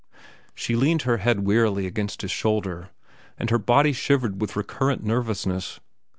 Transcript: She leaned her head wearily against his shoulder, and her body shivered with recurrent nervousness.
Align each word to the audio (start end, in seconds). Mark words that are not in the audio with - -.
She 0.55 0.75
leaned 0.75 1.03
her 1.03 1.17
head 1.17 1.45
wearily 1.45 1.85
against 1.85 2.23
his 2.23 2.31
shoulder, 2.31 2.89
and 3.37 3.51
her 3.51 3.59
body 3.59 3.93
shivered 3.93 4.41
with 4.41 4.55
recurrent 4.55 5.03
nervousness. 5.03 5.79